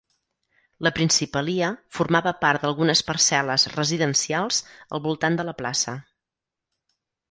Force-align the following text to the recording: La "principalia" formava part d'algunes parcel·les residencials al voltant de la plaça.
La 0.87 0.91
"principalia" 0.95 1.69
formava 1.99 2.33
part 2.45 2.65
d'algunes 2.65 3.05
parcel·les 3.11 3.69
residencials 3.77 4.67
al 4.99 5.07
voltant 5.09 5.41
de 5.43 5.51
la 5.51 5.59
plaça. 5.65 5.99